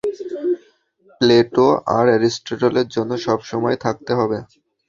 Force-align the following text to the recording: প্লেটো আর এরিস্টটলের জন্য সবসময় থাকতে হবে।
প্লেটো 1.21 1.67
আর 1.97 2.05
এরিস্টটলের 2.17 2.87
জন্য 2.95 3.11
সবসময় 3.25 3.77
থাকতে 3.85 4.11
হবে। 4.19 4.37